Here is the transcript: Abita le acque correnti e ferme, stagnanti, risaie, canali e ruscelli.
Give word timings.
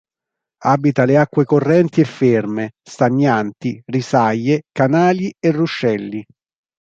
Abita 0.69 1.05
le 1.05 1.15
acque 1.17 1.45
correnti 1.45 2.01
e 2.01 2.05
ferme, 2.05 2.71
stagnanti, 2.81 3.79
risaie, 3.85 4.63
canali 4.73 5.31
e 5.39 5.51
ruscelli. 5.51 6.25